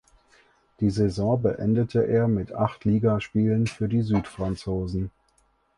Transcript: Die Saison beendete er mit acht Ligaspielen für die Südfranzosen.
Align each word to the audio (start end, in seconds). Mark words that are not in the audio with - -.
Die 0.79 0.89
Saison 0.89 1.39
beendete 1.39 2.07
er 2.07 2.27
mit 2.27 2.53
acht 2.55 2.85
Ligaspielen 2.85 3.67
für 3.67 3.87
die 3.87 4.01
Südfranzosen. 4.01 5.11